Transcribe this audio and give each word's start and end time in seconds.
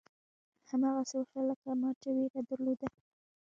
هماغسې 0.69 1.15
وشول 1.17 1.43
لکه 1.51 1.69
ما 1.81 1.89
چې 2.01 2.09
وېره 2.15 2.41
درلوده. 2.49 2.87